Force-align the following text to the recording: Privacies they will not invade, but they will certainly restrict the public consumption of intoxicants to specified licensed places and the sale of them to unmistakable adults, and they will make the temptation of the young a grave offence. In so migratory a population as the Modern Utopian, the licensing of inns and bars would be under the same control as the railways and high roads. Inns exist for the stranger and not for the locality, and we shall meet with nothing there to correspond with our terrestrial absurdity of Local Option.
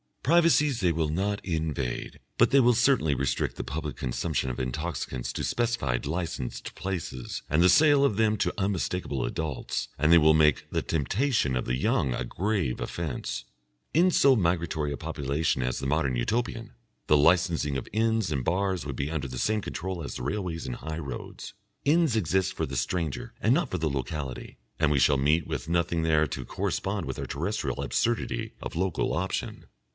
Privacies 0.23 0.79
they 0.79 0.91
will 0.91 1.09
not 1.09 1.43
invade, 1.43 2.19
but 2.37 2.49
they 2.51 2.59
will 2.59 2.73
certainly 2.73 3.13
restrict 3.13 3.55
the 3.55 3.63
public 3.63 3.95
consumption 3.97 4.49
of 4.49 4.59
intoxicants 4.59 5.33
to 5.33 5.43
specified 5.43 6.05
licensed 6.05 6.73
places 6.73 7.43
and 7.49 7.61
the 7.61 7.69
sale 7.69 8.03
of 8.05 8.17
them 8.17 8.37
to 8.37 8.53
unmistakable 8.57 9.25
adults, 9.25 9.89
and 9.99 10.11
they 10.11 10.17
will 10.17 10.33
make 10.35 10.65
the 10.71 10.81
temptation 10.81 11.55
of 11.55 11.65
the 11.65 11.75
young 11.75 12.13
a 12.13 12.23
grave 12.23 12.79
offence. 12.79 13.45
In 13.93 14.09
so 14.09 14.35
migratory 14.35 14.91
a 14.91 14.97
population 14.97 15.61
as 15.61 15.79
the 15.79 15.87
Modern 15.87 16.15
Utopian, 16.15 16.73
the 17.07 17.17
licensing 17.17 17.75
of 17.77 17.87
inns 17.91 18.31
and 18.31 18.45
bars 18.45 18.85
would 18.85 18.95
be 18.95 19.11
under 19.11 19.27
the 19.27 19.39
same 19.39 19.61
control 19.61 20.03
as 20.03 20.15
the 20.15 20.23
railways 20.23 20.65
and 20.65 20.77
high 20.77 20.99
roads. 20.99 21.53
Inns 21.83 22.15
exist 22.15 22.53
for 22.53 22.65
the 22.65 22.77
stranger 22.77 23.33
and 23.41 23.53
not 23.53 23.69
for 23.69 23.77
the 23.77 23.89
locality, 23.89 24.57
and 24.79 24.91
we 24.91 24.99
shall 24.99 25.17
meet 25.17 25.45
with 25.45 25.69
nothing 25.69 26.01
there 26.03 26.25
to 26.27 26.45
correspond 26.45 27.05
with 27.05 27.19
our 27.19 27.27
terrestrial 27.27 27.81
absurdity 27.81 28.53
of 28.61 28.75
Local 28.75 29.13
Option. 29.13 29.65